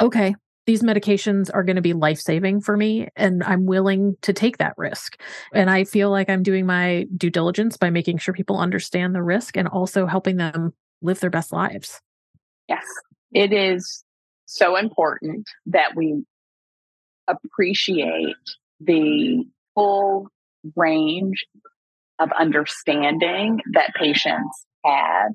[0.00, 0.34] okay,
[0.66, 3.08] these medications are going to be life saving for me.
[3.16, 5.20] And I'm willing to take that risk.
[5.54, 9.22] And I feel like I'm doing my due diligence by making sure people understand the
[9.22, 12.00] risk and also helping them live their best lives.
[12.68, 12.84] Yes,
[13.32, 14.04] it is
[14.46, 16.24] so important that we
[17.26, 18.36] appreciate
[18.80, 20.28] the full
[20.76, 21.46] range
[22.18, 25.32] of understanding that patients have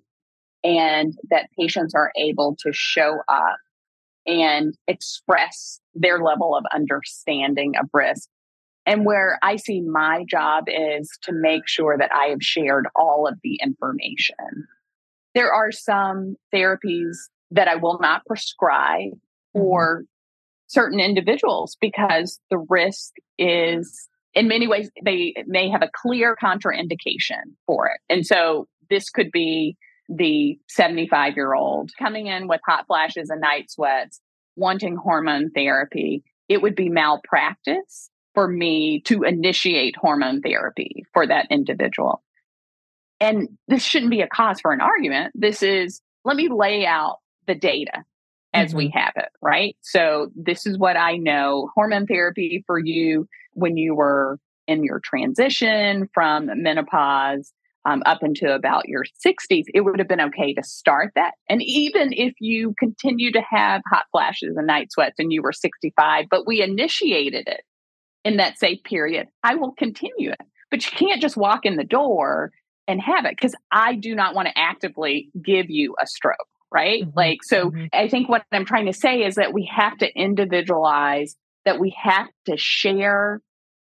[0.63, 3.57] and that patients are able to show up
[4.25, 8.27] and express their level of understanding of risk.
[8.85, 13.27] And where I see my job is to make sure that I have shared all
[13.27, 14.67] of the information.
[15.33, 17.15] There are some therapies
[17.51, 19.59] that I will not prescribe mm-hmm.
[19.59, 20.03] for
[20.67, 27.55] certain individuals because the risk is in many ways, they may have a clear contraindication
[27.65, 27.99] for it.
[28.09, 29.77] And so this could be
[30.09, 34.19] the 75 year old coming in with hot flashes and night sweats,
[34.55, 36.23] wanting hormone therapy.
[36.49, 42.21] It would be malpractice for me to initiate hormone therapy for that individual.
[43.21, 45.31] And this shouldn't be a cause for an argument.
[45.33, 48.03] This is, let me lay out the data
[48.55, 48.77] as mm-hmm.
[48.77, 49.75] we have it, right?
[49.81, 51.69] So this is what I know.
[51.75, 57.51] Hormone therapy for you when you were in your transition from menopause
[57.85, 61.33] um, up into about your 60s, it would have been okay to start that.
[61.47, 65.53] And even if you continue to have hot flashes and night sweats and you were
[65.53, 67.61] 65, but we initiated it
[68.23, 70.41] in that safe period, I will continue it.
[70.71, 72.51] But you can't just walk in the door
[72.87, 77.03] and have it because I do not want to actively give you a stroke right?
[77.03, 77.17] Mm-hmm.
[77.17, 77.85] Like, so mm-hmm.
[77.93, 81.95] I think what I'm trying to say is that we have to individualize, that we
[82.01, 83.41] have to share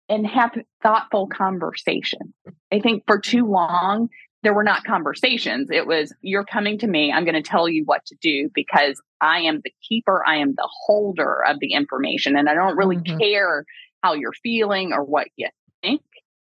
[0.09, 2.33] and have thoughtful conversation.
[2.73, 4.09] I think for too long,
[4.43, 5.69] there were not conversations.
[5.71, 7.13] It was, you're coming to me.
[7.13, 10.23] I'm going to tell you what to do because I am the keeper.
[10.27, 12.37] I am the holder of the information.
[12.37, 13.19] And I don't really mm-hmm.
[13.19, 13.65] care
[14.03, 15.49] how you're feeling or what you
[15.83, 16.03] think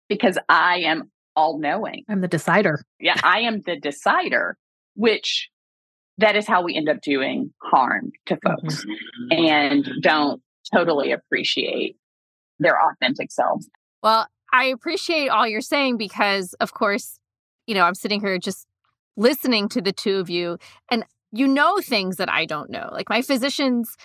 [0.09, 2.05] because I am all knowing.
[2.09, 2.83] I'm the decider.
[2.99, 4.57] Yeah, I am the decider,
[4.95, 5.51] which
[6.19, 9.45] that is how we end up doing harm to folks mm-hmm.
[9.45, 10.41] and don't
[10.73, 11.97] totally appreciate
[12.59, 13.69] their authentic selves.
[14.03, 17.19] Well, I appreciate all you're saying because, of course,
[17.67, 18.67] you know, I'm sitting here just
[19.17, 20.59] listening to the two of you,
[20.91, 22.89] and you know things that I don't know.
[22.93, 23.97] Like my physicians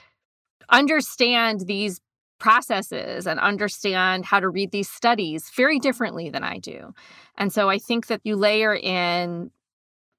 [0.69, 1.99] understand these
[2.39, 6.93] processes and understand how to read these studies very differently than I do.
[7.37, 9.51] And so I think that you layer in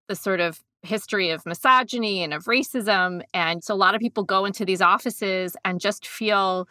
[0.09, 3.23] the sort of history of misogyny and of racism.
[3.35, 6.69] And so a lot of people go into these offices and just feel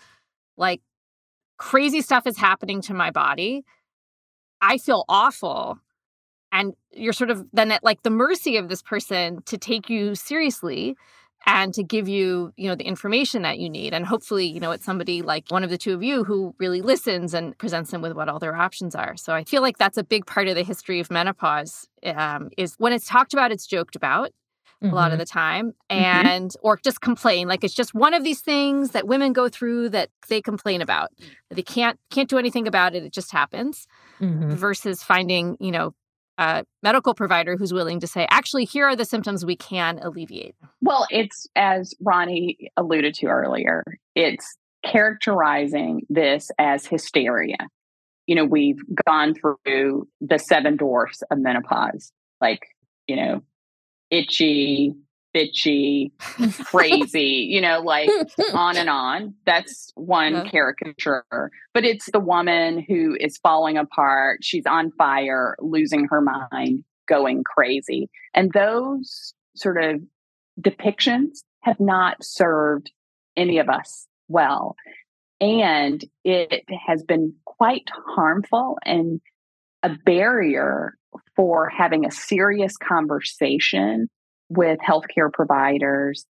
[0.57, 0.81] like
[1.57, 3.63] crazy stuff is happening to my body.
[4.61, 5.77] I feel awful.
[6.51, 10.15] And you're sort of then at like the mercy of this person to take you
[10.15, 10.95] seriously
[11.45, 13.93] and to give you, you know, the information that you need.
[13.93, 16.81] And hopefully, you know, it's somebody like one of the two of you who really
[16.81, 19.15] listens and presents them with what all their options are.
[19.15, 22.75] So I feel like that's a big part of the history of menopause um, is
[22.77, 24.31] when it's talked about, it's joked about.
[24.81, 24.93] Mm-hmm.
[24.93, 25.19] a lot of mm-hmm.
[25.19, 26.03] the time mm-hmm.
[26.05, 26.65] and mm-hmm.
[26.65, 30.09] or just complain like it's just one of these things that women go through that
[30.29, 31.09] they complain about
[31.49, 33.87] they can't can't do anything about it it just happens
[34.21, 34.51] mm-hmm.
[34.51, 35.93] versus finding you know
[36.39, 40.55] a medical provider who's willing to say, actually, here are the symptoms we can alleviate?
[40.81, 43.83] Well, it's as Ronnie alluded to earlier,
[44.15, 47.57] it's characterizing this as hysteria.
[48.25, 52.61] You know, we've gone through the seven dwarfs of menopause, like,
[53.07, 53.41] you know,
[54.09, 54.93] itchy,
[55.35, 56.11] bitchy,
[56.65, 58.09] crazy, you know, like
[58.53, 59.33] on and on.
[59.45, 60.49] That's one yeah.
[60.49, 61.51] caricature.
[61.73, 64.39] But it's the woman who is falling apart.
[64.43, 68.09] She's on fire, losing her mind, going crazy.
[68.33, 70.01] And those sort of
[70.59, 72.91] depictions have not served
[73.35, 74.75] any of us well.
[75.41, 79.21] And it has been quite harmful and
[79.83, 80.95] a barrier
[81.35, 84.09] for having a serious conversation
[84.49, 86.25] with healthcare providers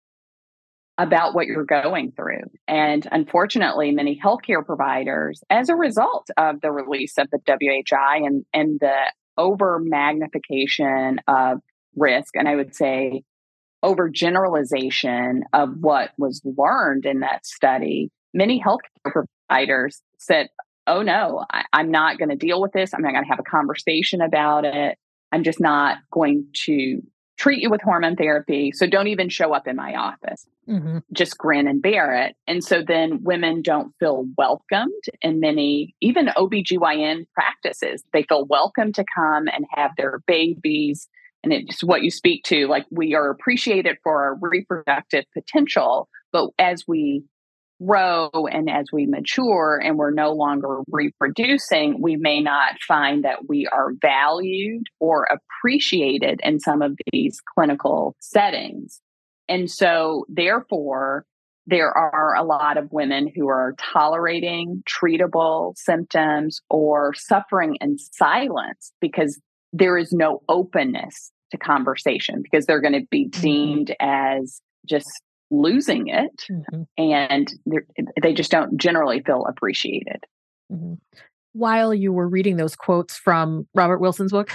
[0.98, 2.44] about what you're going through.
[2.68, 8.46] And unfortunately, many healthcare providers, as a result of the release of the WHI and,
[8.54, 8.96] and the
[9.38, 11.60] over magnification of
[11.96, 13.24] risk, and I would say
[13.84, 20.48] over generalization of what was learned in that study, many healthcare providers said,
[20.88, 22.94] Oh no, I, I'm not going to deal with this.
[22.94, 24.98] I'm not going to have a conversation about it.
[25.32, 27.02] I'm just not going to
[27.38, 28.72] treat you with hormone therapy.
[28.72, 30.48] So don't even show up in my office.
[30.70, 31.00] Mm-hmm.
[31.14, 32.36] Just grin and bear it.
[32.48, 38.04] And so then women don't feel welcomed in many, even OBGYN practices.
[38.14, 41.08] They feel welcome to come and have their babies.
[41.44, 42.68] And it's what you speak to.
[42.68, 46.10] Like we are appreciated for our reproductive potential.
[46.32, 47.24] But as we
[47.84, 53.48] grow and as we mature and we're no longer reproducing, we may not find that
[53.48, 59.02] we are valued or appreciated in some of these clinical settings.
[59.48, 61.26] And so, therefore,
[61.68, 68.92] there are a lot of women who are tolerating treatable symptoms or suffering in silence
[69.02, 69.40] because
[69.74, 73.42] there is no openness to conversation because they're going to be mm-hmm.
[73.42, 75.10] deemed as just
[75.52, 76.84] losing it mm-hmm.
[76.98, 77.54] and
[78.22, 80.24] they just don't generally feel appreciated.
[80.72, 80.96] Mm-hmm.
[81.54, 84.52] While you were reading those quotes from Robert Wilson's book,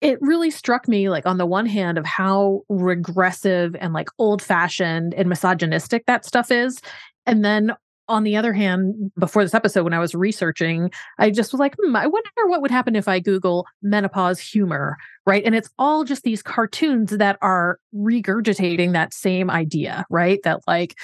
[0.00, 4.42] it really struck me like on the one hand of how regressive and like old
[4.42, 6.80] fashioned and misogynistic that stuff is
[7.26, 7.72] and then
[8.08, 11.76] on the other hand, before this episode, when I was researching, I just was like,
[11.80, 14.96] hmm, I wonder what would happen if I Google menopause humor,
[15.26, 15.44] right?
[15.44, 20.40] And it's all just these cartoons that are regurgitating that same idea, right?
[20.44, 20.96] That like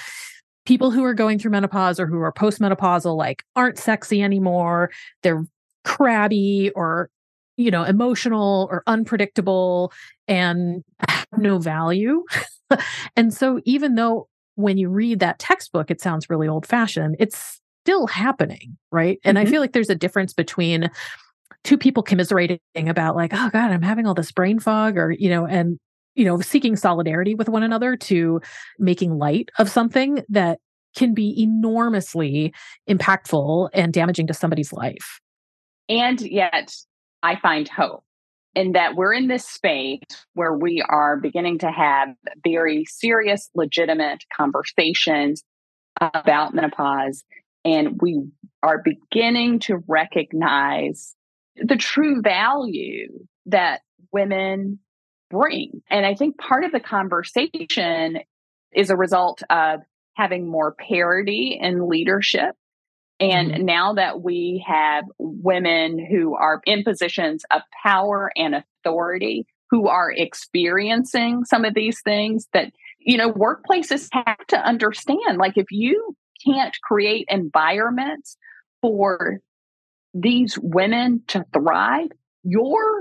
[0.64, 4.90] people who are going through menopause or who are postmenopausal, like aren't sexy anymore.
[5.22, 5.44] They're
[5.84, 7.10] crabby or,
[7.56, 9.92] you know, emotional or unpredictable
[10.26, 12.24] and have no value.
[13.16, 17.16] and so even though when you read that textbook, it sounds really old fashioned.
[17.18, 19.18] It's still happening, right?
[19.24, 19.46] And mm-hmm.
[19.46, 20.90] I feel like there's a difference between
[21.64, 25.30] two people commiserating about, like, oh God, I'm having all this brain fog, or, you
[25.30, 25.78] know, and,
[26.14, 28.40] you know, seeking solidarity with one another to
[28.78, 30.58] making light of something that
[30.96, 32.54] can be enormously
[32.88, 35.20] impactful and damaging to somebody's life.
[35.88, 36.74] And yet,
[37.22, 38.04] I find hope
[38.54, 40.00] in that we're in this space
[40.34, 42.08] where we are beginning to have
[42.42, 45.42] very serious, legitimate conversations
[46.00, 47.24] about menopause.
[47.64, 48.22] And we
[48.62, 51.14] are beginning to recognize
[51.56, 53.80] the true value that
[54.12, 54.78] women
[55.30, 55.82] bring.
[55.90, 58.18] And I think part of the conversation
[58.72, 59.80] is a result of
[60.14, 62.54] having more parity in leadership
[63.20, 63.64] and mm-hmm.
[63.64, 70.10] now that we have women who are in positions of power and authority who are
[70.10, 75.38] experiencing some of these things that, you know, workplaces have to understand.
[75.38, 78.36] Like, if you can't create environments
[78.80, 79.40] for
[80.12, 82.10] these women to thrive,
[82.42, 83.00] your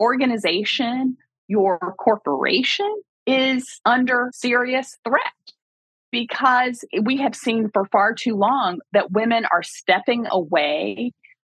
[0.00, 1.16] organization,
[1.46, 5.22] your corporation is under serious threat
[6.12, 11.12] because we have seen for far too long that women are stepping away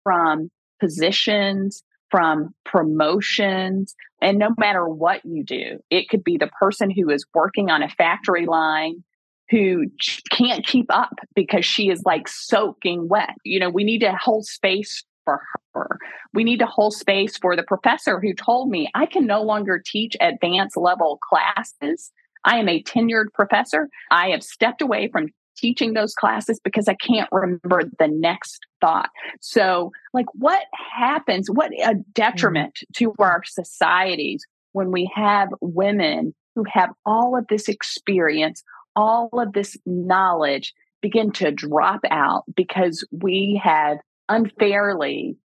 [0.04, 0.50] from
[0.80, 3.96] positions, from promotions.
[4.22, 7.82] And no matter what you do, it could be the person who is working on
[7.82, 9.04] a factory line
[9.50, 9.86] who
[10.32, 13.36] can't keep up because she is like soaking wet.
[13.44, 15.42] You know, we need to hold space for
[15.74, 15.98] her.
[16.34, 19.82] We need to hold space for the professor who told me I can no longer
[19.84, 22.12] teach advanced level classes
[22.46, 23.90] I am a tenured professor.
[24.12, 29.10] I have stepped away from teaching those classes because I can't remember the next thought.
[29.40, 31.50] So, like, what happens?
[31.50, 37.68] What a detriment to our societies when we have women who have all of this
[37.68, 38.64] experience,
[38.96, 43.98] all of this knowledge begin to drop out because we have
[44.30, 45.36] unfairly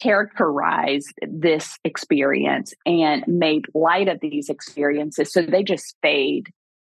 [0.00, 6.48] characterized this experience and made light of these experiences so they just fade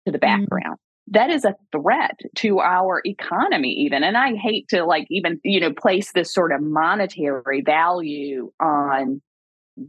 [0.06, 0.22] to the mm.
[0.22, 0.76] background.
[1.08, 5.60] that is a threat to our economy even and i hate to like even you
[5.60, 9.20] know place this sort of monetary value on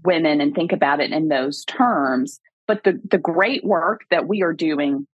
[0.04, 4.42] women and think about it in those terms but the the great work that we
[4.42, 5.08] are doing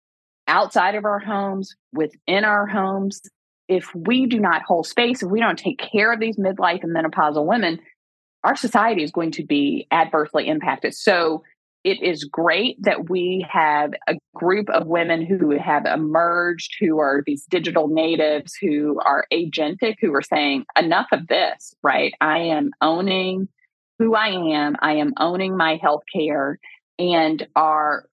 [0.48, 3.20] outside of our homes within our homes
[3.68, 6.94] if we do not hold space if we don't take care of these midlife and
[6.94, 7.78] menopausal women
[8.44, 10.94] our society is going to be adversely impacted.
[10.94, 11.42] So
[11.82, 17.22] it is great that we have a group of women who have emerged, who are
[17.24, 22.12] these digital natives, who are agentic, who are saying, enough of this, right?
[22.20, 23.48] I am owning
[23.98, 26.58] who I am, I am owning my health care,
[26.98, 28.04] and are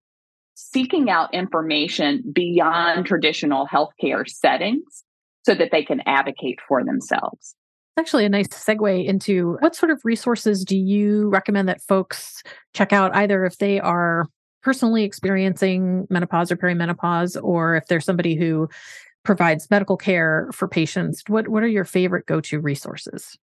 [0.55, 5.03] seeking out information beyond traditional healthcare settings
[5.45, 7.55] so that they can advocate for themselves
[7.97, 12.43] actually a nice segue into what sort of resources do you recommend that folks
[12.73, 14.25] check out, either if they are
[14.61, 18.67] personally experiencing menopause or perimenopause, or if there's somebody who
[19.23, 21.23] provides medical care for patients?
[21.27, 23.37] What, what are your favorite go to resources?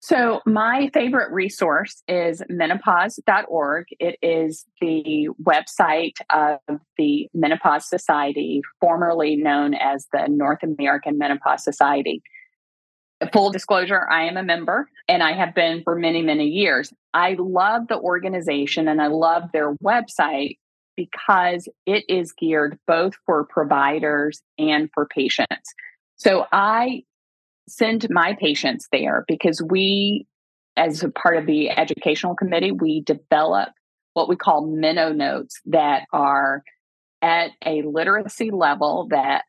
[0.00, 3.86] So, my favorite resource is menopause.org.
[3.98, 6.58] It is the website of
[6.98, 12.22] the Menopause Society, formerly known as the North American Menopause Society.
[13.32, 16.92] Full disclosure, I am a member and I have been for many, many years.
[17.14, 20.58] I love the organization and I love their website
[20.96, 25.74] because it is geared both for providers and for patients.
[26.16, 27.04] So I
[27.68, 30.26] send my patients there because we,
[30.76, 33.70] as a part of the educational committee, we develop
[34.12, 36.62] what we call Meno notes that are
[37.22, 39.44] at a literacy level that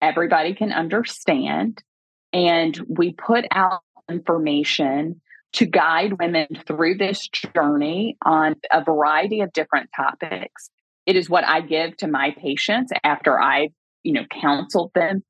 [0.00, 1.82] everybody can understand
[2.32, 5.20] and we put out information
[5.54, 10.70] to guide women through this journey on a variety of different topics.
[11.04, 13.68] It is what I give to my patients after I,
[14.02, 15.22] you know, counseled them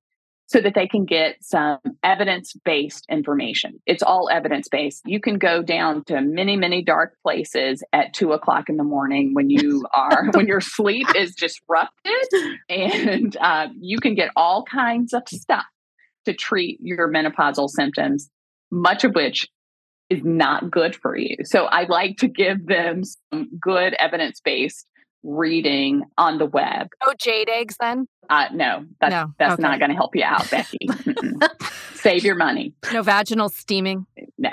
[0.47, 3.81] so that they can get some evidence based information.
[3.87, 5.03] It's all evidence based.
[5.07, 9.33] You can go down to many, many dark places at two o'clock in the morning
[9.33, 12.29] when you are, when your sleep is disrupted,
[12.69, 15.65] and uh, you can get all kinds of stuff
[16.25, 18.31] to treat your menopausal symptoms,
[18.71, 19.49] much of which
[20.11, 21.37] is not good for you.
[21.45, 24.87] So I like to give them some good evidence based
[25.23, 26.89] reading on the web.
[27.03, 28.07] Oh, jade eggs then?
[28.29, 29.33] Uh, no, that's, no.
[29.39, 29.63] that's okay.
[29.63, 30.89] not going to help you out, Becky.
[31.95, 32.75] Save your money.
[32.93, 34.07] No vaginal steaming?
[34.39, 34.51] No.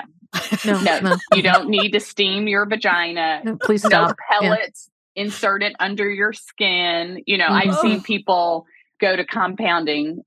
[0.64, 1.16] No, no, no.
[1.34, 3.40] you don't need to steam your vagina.
[3.44, 4.10] No, please stop.
[4.10, 5.24] No pellets yeah.
[5.24, 7.22] inserted under your skin.
[7.26, 7.70] You know, mm-hmm.
[7.70, 8.66] I've seen people
[9.00, 10.22] go to compounding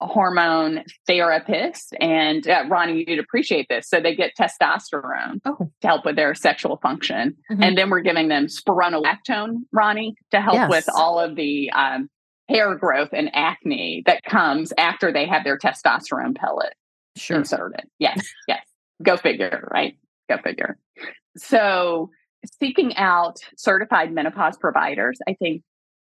[0.00, 3.88] hormone therapist, and uh, Ronnie, you'd appreciate this.
[3.88, 5.70] So they get testosterone oh.
[5.80, 7.62] to help with their sexual function, mm-hmm.
[7.62, 10.70] and then we're giving them spironolactone, Ronnie, to help yes.
[10.70, 12.08] with all of the um,
[12.48, 16.74] hair growth and acne that comes after they have their testosterone pellet
[17.16, 17.38] sure.
[17.38, 17.84] inserted.
[17.98, 18.64] Yes, yes.
[19.02, 19.98] Go figure, right?
[20.28, 20.78] Go figure.
[21.36, 22.10] So
[22.60, 25.62] seeking out certified menopause providers, I think,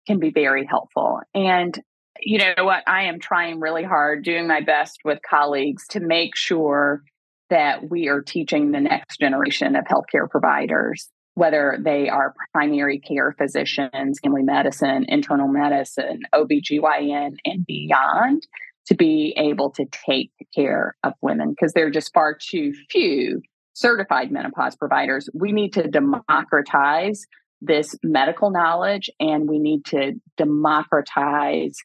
[0.07, 1.19] can be very helpful.
[1.33, 1.77] And
[2.21, 2.83] you know what?
[2.87, 7.03] I am trying really hard, doing my best with colleagues to make sure
[7.49, 13.33] that we are teaching the next generation of healthcare providers, whether they are primary care
[13.37, 18.45] physicians, family medicine, internal medicine, OBGYN, and beyond,
[18.87, 23.41] to be able to take care of women because there are just far too few
[23.73, 25.29] certified menopause providers.
[25.33, 27.25] We need to democratize
[27.61, 31.75] this medical knowledge and we need to democratize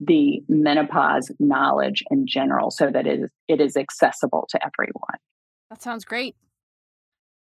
[0.00, 5.18] the menopause knowledge in general so that it is, it is accessible to everyone.
[5.70, 6.36] That sounds great.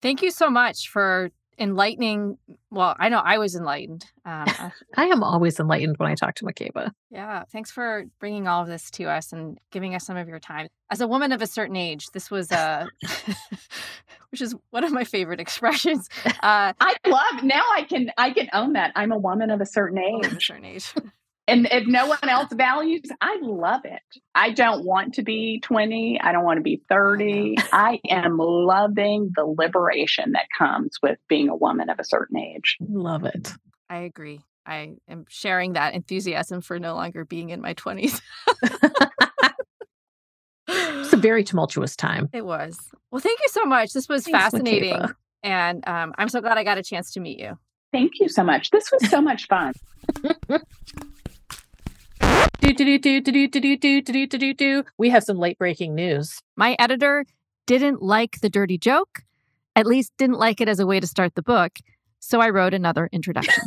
[0.01, 2.37] Thank you so much for enlightening.
[2.69, 4.05] Well, I know I was enlightened.
[4.25, 4.45] Um,
[4.97, 6.91] I am always enlightened when I talk to Makeba.
[7.09, 7.43] Yeah.
[7.51, 10.67] Thanks for bringing all of this to us and giving us some of your time.
[10.91, 13.07] As a woman of a certain age, this was uh, a.
[14.35, 16.09] which is one of my favorite expressions.
[16.25, 17.63] Uh, I love now.
[17.73, 18.91] I can I can own that.
[18.95, 20.25] I'm a woman of a certain age.
[20.25, 20.93] a certain age.
[21.47, 24.01] And if no one else values i love it.
[24.33, 29.31] I don't want to be 20 i don't want to be 30 i am loving
[29.35, 32.77] the liberation that comes with being a woman of a certain age.
[32.81, 33.53] Love it.
[33.89, 34.41] I agree.
[34.65, 38.21] I am sharing that enthusiasm for no longer being in my 20s
[40.67, 42.29] it's a very tumultuous time.
[42.33, 42.77] It was.
[43.11, 43.93] Well thank you so much.
[43.93, 45.13] This was Thanks, fascinating Makeba.
[45.43, 47.57] and um, i'm so glad i got a chance to meet you.
[47.91, 48.71] Thank you so much.
[48.71, 49.73] This was so much fun
[54.97, 56.39] we have some late breaking news.
[56.55, 57.25] My editor
[57.67, 59.21] didn't like the dirty joke,
[59.75, 61.73] at least didn't like it as a way to start the book.
[62.19, 63.63] So I wrote another introduction.